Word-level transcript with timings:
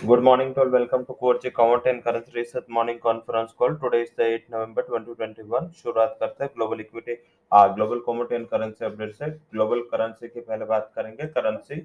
Good 0.00 0.22
morning 0.22 0.54
to 0.54 0.60
all. 0.60 0.70
Welcome 0.70 1.04
to 1.04 1.12
Core 1.12 1.38
Commodity 1.38 1.90
and 1.90 2.02
Currency 2.02 2.32
Research 2.34 2.64
Morning 2.68 2.98
Conference 2.98 3.52
Call. 3.52 3.74
Today 3.74 4.00
is 4.04 4.10
the 4.16 4.24
8 4.26 4.44
नवंबर 4.50 4.82
2021. 4.84 5.66
शुरुआत 5.80 6.16
करते 6.20 6.44
हैं 6.44 6.50
global 6.54 6.80
equity 6.80 7.14
global 7.74 7.98
commodity 8.06 8.34
and 8.34 8.46
currency 8.48 8.84
update 8.84 9.12
से 9.14 9.26
global 9.52 9.80
currency 9.90 10.28
की 10.28 10.40
पहले 10.40 10.64
बात 10.66 10.90
करेंगे 10.94 11.26
currency 11.34 11.76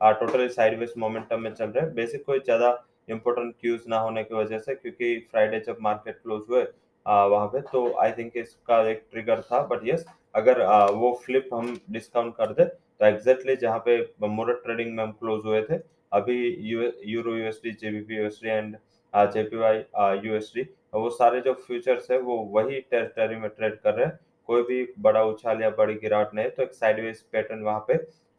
totally 0.00 0.48
sideways 0.50 0.92
momentum 0.98 1.40
में 1.40 1.50
चल 1.52 1.64
रहे 1.66 1.84
हैं 1.84 1.94
बेसिक 1.94 2.24
कोई 2.26 2.38
ज़्यादा 2.40 2.68
इंपॉर्टेंट 3.08 3.54
क्यूज 3.60 3.80
ना 3.88 3.98
होने 4.00 4.24
की 4.24 4.34
वजह 4.34 4.58
से 4.60 4.74
क्योंकि 4.76 5.08
फ्राइडे 5.32 5.60
जब 5.66 5.78
मार्केट 5.82 6.20
क्लोज 6.22 6.44
हुए 6.50 6.62
वहाँ 7.06 7.46
पे 7.54 7.60
तो 7.72 7.82
आई 8.02 8.12
थिंक 8.18 8.36
इसका 8.44 8.80
एक 8.90 9.02
ट्रिगर 9.10 9.40
था 9.50 9.62
बट 9.72 9.80
यस 9.86 10.04
अगर 10.34 10.60
आ, 10.62 10.84
वो 10.86 11.12
फ्लिप 11.24 11.48
हम 11.54 11.76
डिस्काउंट 11.90 12.36
कर 12.36 12.52
दे 12.52 12.64
तो 12.64 13.06
एग्जैक्टली 13.06 13.56
जहाँ 13.56 13.82
पे 13.88 13.98
मोरट 14.28 14.62
ट्रेडिंग 14.64 14.96
में 14.96 15.04
हम 15.04 15.12
क्लोज 15.14 15.44
हुए 15.46 15.62
थे 15.70 15.78
अभी 16.14 16.36
euro 17.04 17.34
USD, 17.34 17.70
GBP 17.72 18.16
USD 18.16 18.48
and 18.48 18.76
JPY 19.14 19.76
USD, 20.24 20.62
वो 20.94 21.10
सारे 21.12 21.40
जो 21.40 21.52
फ्यूचर्स 21.56 22.10
है, 22.10 22.18
वो 22.20 22.36
वही 22.52 22.80
टेरिटरी 22.82 23.36
में 23.36 23.48
ट्रेड 23.50 23.78
कर 23.78 23.94
रहे 23.94 24.06
हैं। 24.06 24.18
कोई 24.48 24.62
भी 24.62 24.86
बड़ा 25.00 25.22
उछाल 25.24 25.62
या 25.62 25.70
बड़ी 25.72 25.94
गिरावट 25.96 26.34
नहीं 26.34 26.48
तो 26.50 26.62
एक 26.62 26.72
साइडवेज 26.74 27.20
पैटर्न 27.32 27.62
वहाँ 27.62 27.84
पे 27.88 27.96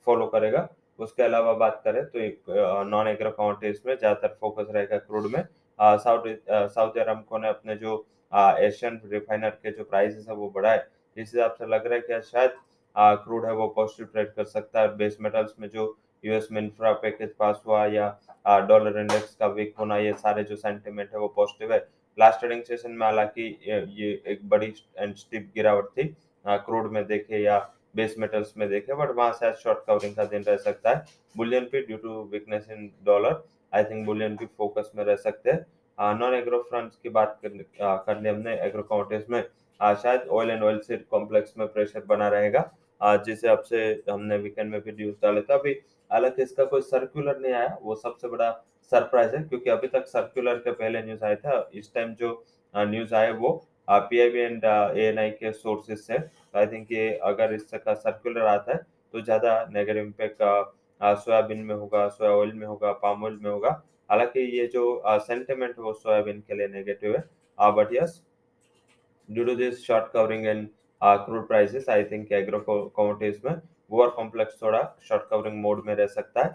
फॉलो 0.07 0.25
करेगा। 0.27 0.67
उसके 0.99 1.23
अलावा 1.23 1.53
बात 1.55 1.81
करें 1.85 2.03
तो 2.05 2.19
एक 2.19 2.43
नॉन 2.87 3.07
एग्रो 3.07 3.31
कमोडिटीज 3.31 3.81
में 3.85 3.95
ज़्यादातर 3.95 4.35
फोकस 4.41 4.67
रहेगा 4.71 4.97
क्रूड 4.99 5.25
में। 5.31 5.43
सऊदी 5.79 6.35
सऊदी 6.49 6.99
अरमको 6.99 7.37
ने 7.37 7.47
अपने 7.49 7.75
जो 7.77 7.95
एशियन 8.33 8.99
रिफाइनर 9.05 9.49
के 9.49 9.71
जो 9.71 9.83
प्राइसेस 9.85 10.25
है, 10.29 10.35
वो 10.35 10.49
बढ़ाए। 10.49 10.77
इस 11.17 11.33
हिसाब 11.33 11.51
से 11.53 11.65
लग 11.65 11.87
रहा 11.87 11.95
है 11.95 12.01
कि 12.01 12.21
शायद 12.23 12.51
क्रूड 12.95 13.45
है, 13.45 13.51
वो 13.53 13.67
पॉजिटिव 13.69 14.07
ट्रेड 14.07 14.33
कर 14.33 14.43
सकता 14.45 14.81
है। 14.81 14.95
बेस 14.97 15.17
मेटल्स 15.21 15.53
में 15.59 15.67
जो 15.69 15.85
यूएस 16.25 16.47
में 16.51 16.61
इंफ्रा 16.61 16.91
पैकेज 17.01 17.33
पास 17.39 17.61
हुआ 17.67 17.85
या 17.87 18.07
डॉलर 18.67 18.99
इंडेक्स 18.99 19.35
का 19.35 19.47
वीक 19.49 19.73
होना 19.79 19.97
ये 19.97 20.13
सारे 20.15 20.43
जो 20.43 20.55
सेंटिमेंट 20.55 21.09
है 21.13 21.19
वो 21.19 21.27
पॉजिटिव 21.35 21.73
है। 21.73 21.79
लास्ट 22.17 22.39
ट्रेडिंग 22.39 22.63
सेशन 22.63 22.91
में 22.91 23.05
हालाँकि 23.05 23.43
ये 23.67 24.11
एक 24.27 24.47
बड़ी 24.49 24.73
एंड 24.97 25.15
स्टिप 25.15 25.51
गिरावट 25.55 25.89
थी। 25.89 26.03
क्रूड 26.45 26.91
में 26.91 27.05
देखे 27.07 27.43
या 27.43 27.57
बेस 27.95 28.15
मेटल्स 28.19 28.53
में 28.57 28.67
देखे 28.69 28.93
बट 28.95 29.11
वहाँ 29.15 29.31
से 29.33 29.53
शॉर्ट 29.53 29.85
कवरिंग 29.87 30.15
का 30.15 30.23
दिन 30.25 30.43
रह 30.43 30.57
सकता 30.59 30.89
है। 30.89 31.03
बुलियन 31.35 31.65
पे 31.71 31.81
due 31.81 31.97
to 31.97 32.21
weakness 32.31 32.67
in 32.71 32.89
dollar 33.05 33.43
I 33.73 33.83
think 33.83 34.05
bullion 34.05 34.35
भी 34.35 34.45
फोकस 34.57 34.91
में 34.95 35.03
रह 35.03 35.15
सकते 35.17 35.51
हैं। 35.51 36.15
नॉन 36.19 36.33
एग्रो 36.35 36.61
फ्रंट्स 36.69 36.97
की 36.97 37.09
बात 37.09 37.39
कर, 37.45 38.21
ली 38.21 38.29
हमने 38.29 38.55
एग्रो 38.57 38.83
कमोडिटीज 38.83 39.25
में। 39.29 39.41
शायद 39.79 40.27
oil 40.29 40.49
and 40.49 40.63
oil 40.63 40.79
seed 40.79 41.05
complex 41.07 41.57
में 41.57 41.67
प्रेशर 41.67 42.03
बना 42.07 42.27
रहेगा। 42.29 42.59
जिसे 43.01 43.47
अब 43.49 43.61
से 43.63 43.83
हमने 44.09 44.37
वीकेंड 44.37 44.71
में 44.71 44.81
भी 44.81 44.91
न्यूज़ 44.91 45.15
डाले 45.21 45.41
था, 45.41 45.55
अभी 45.55 45.71
हालाँकि 46.11 46.43
इसका 46.43 46.65
कोई 46.65 46.81
सर्कुलर 46.83 47.39
नहीं 47.39 47.53
आया, 47.53 47.77
वो 47.81 47.95
सबसे 47.95 48.27
बड़ा 48.27 48.51
सरप्राइज़ 48.91 49.35
है, 49.35 49.43
क्योंकि 49.43 49.69
अभी 49.69 49.87
तक 49.87 50.05
सर्कुलर 50.07 50.57
के 50.57 50.71
पहले 50.73 51.01
न्यूज़ 51.03 51.23
आया 51.25 51.35
था, 51.35 51.69
इस 51.73 51.93
टाइम 51.93 52.13
जो 52.15 52.43
न्यूज़ 52.73 53.15
आए 53.15 53.31
वो 53.33 53.51
पीआईबी 53.89 54.39
एंड 54.39 54.63
एएनआई 54.65 55.29
के 55.31 55.51
सोर्सेज 55.53 55.97
से 55.99 56.17
आई 56.55 56.67
थिंक 56.67 56.91
ये 56.91 57.09
अगर 57.23 57.53
इसका 57.53 57.93
सर्कुलर 57.95 58.45
आता 58.47 58.71
है 58.71 58.77
तो 59.13 59.21
ज़्यादा 59.21 59.65
नेगेटिव 59.71 60.03
इम्पैक्ट 60.03 60.41
सोयाबीन 61.01 61.59
में 61.59 61.73
होगा, 61.75 62.07
सोया 62.07 62.31
ऑयल 62.31 62.53
में 62.53 62.65
होगा 62.67 62.91
पाम 62.93 63.23
ऑयल 63.23 63.37
में 63.43 63.49
होगा। 63.51 63.69
हालाँकि 64.09 64.39
ये 64.57 64.65
जो 64.73 65.01
सेंटिमेंट 65.19 65.79
वो 65.79 65.93
सोयाबीन 65.93 66.39
के 66.47 66.55
लिए 66.55 66.67
नेगेटिव 66.69 67.15
है। 67.15 67.23
But 67.71 67.93
yes 67.93 68.21
due 69.29 69.45
to 69.45 69.55
this 69.55 69.85
short 69.85 70.11
covering 70.13 70.45
and 70.45 70.67
crude 71.05 71.47
prices 71.47 71.89
I 71.89 72.03
think 72.03 72.31
agro 72.31 72.59
commodities 72.69 73.41
में 73.45 73.53
गोवर 73.91 74.07
कॉम्प्लेक्स 74.09 74.61
थोड़ा 74.61 74.81
शॉर्ट 75.07 75.23
कवरिंग 75.29 75.61
मोड 75.61 75.83
में 75.85 75.93
रह 75.95 76.07
सकता 76.07 76.43
है। 76.43 76.53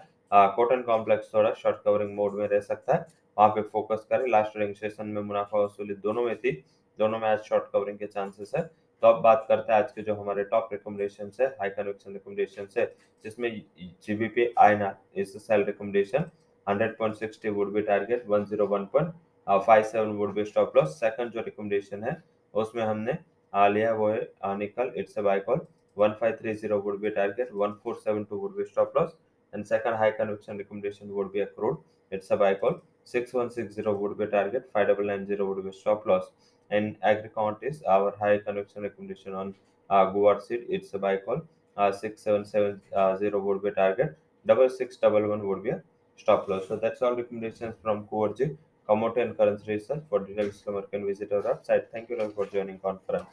कॉटन 0.55 0.81
कॉम्प्लेक्स 0.81 1.33
थोड़ा 1.33 1.51
शॉर्ट 1.53 1.77
कवरिंग 1.85 2.15
मोड 2.15 2.33
में 2.35 2.47
रह 2.47 2.59
सकता 2.59 2.95
है। 2.95 3.05
वहाँ 3.37 3.49
पे 3.49 3.61
फोकस 3.63 4.05
करें 4.09 4.27
लास्ट 4.31 4.51
ट्रेडिंग 4.53 4.75
सेशन 4.75 5.07
में 5.07 5.21
मुनाफा 5.21 5.59
वसूली 5.59 5.93
दोनों 6.03 6.23
में 6.23 6.35
थी। 6.37 6.51
दोनों 6.99 7.19
में 7.19 7.27
आज 7.29 7.39
शॉर्ट 7.43 7.71
कवरिंग 7.73 7.97
के 7.97 8.07
चांसेस 8.07 8.51
है। 8.55 8.61
तो 8.63 9.07
अब 9.07 9.21
बात 9.21 9.45
करते 9.47 9.73
हैं 9.73 9.79
आज 9.79 9.91
के 9.91 10.01
जो 10.01 10.15
हमारे 10.15 10.43
टॉप 10.45 10.69
रिकमेंडेशन 10.71 11.31
है 11.39 11.47
हाई 11.59 11.69
कन्वेक्शन 11.69 12.13
रिकमेंडेशन 12.13 12.67
है, 12.77 12.85
जिसमें 13.23 13.61
GBP 14.03 14.53
INR 14.59 15.21
is 15.21 15.37
sell 15.39 15.63
recommendation 15.63 16.29
100.60 16.67 17.49
would 17.49 17.73
be 17.73 17.81
target 17.81 18.27
101.57 18.29 20.11
would 20.17 20.33
be 20.33 20.45
stop 20.45 20.77
loss 20.77 20.99
second 20.99 21.31
जो 21.31 21.41
रिकमेंडेशन 21.41 22.03
है, 22.03 22.21
उसमें 22.53 22.83
हमने 22.83 23.17
Alia 23.53 23.95
Voy 23.95 24.27
Nickel, 24.57 24.91
it's 24.95 25.17
a 25.17 25.23
buy 25.23 25.39
call. 25.41 25.67
1530 25.95 26.73
would 26.85 27.01
be 27.01 27.09
a 27.09 27.11
target, 27.11 27.53
1472 27.53 28.37
would 28.39 28.57
be 28.57 28.63
stop 28.65 28.95
loss, 28.95 29.11
and 29.53 29.67
second 29.67 29.95
high 29.95 30.11
conviction 30.11 30.57
recommendation 30.57 31.13
would 31.13 31.33
be 31.33 31.41
accrued. 31.41 31.77
It's 32.11 32.31
a 32.31 32.37
buy 32.37 32.55
call. 32.55 32.81
6160 33.03 33.81
would 33.89 34.17
be 34.17 34.23
a 34.23 34.27
target, 34.27 34.69
5990 34.73 35.43
would 35.43 35.65
be 35.65 35.71
stop 35.77 36.05
loss. 36.05 36.31
And 36.69 36.97
AgriCount 37.01 37.57
is 37.61 37.83
our 37.83 38.15
high 38.17 38.37
conviction 38.37 38.83
recommendation 38.83 39.33
on 39.33 39.55
uh, 39.89 40.05
Guar 40.13 40.41
seed. 40.41 40.65
It's 40.69 40.93
a 40.93 40.99
buy 40.99 41.17
call. 41.17 41.41
Uh, 41.75 41.91
6770 41.91 43.35
uh, 43.35 43.39
would 43.39 43.61
be 43.63 43.69
a 43.69 43.71
target, 43.73 44.17
6611 44.45 45.47
would 45.47 45.63
be 45.63 45.69
a 45.71 45.81
stop 46.15 46.47
loss. 46.47 46.67
So 46.67 46.75
that's 46.77 47.01
all 47.01 47.15
recommendations 47.15 47.75
from 47.81 48.07
Coorg, 48.07 48.57
Commodity 48.87 49.21
and 49.21 49.37
Currency 49.37 49.73
Research. 49.73 50.03
For 50.09 50.19
details, 50.19 50.63
you 50.65 50.85
can 50.91 51.05
visit 51.05 51.31
our 51.31 51.41
website. 51.41 51.85
Thank 51.91 52.09
you 52.09 52.19
all 52.19 52.29
for 52.29 52.45
joining 52.45 52.79
conference. 52.79 53.27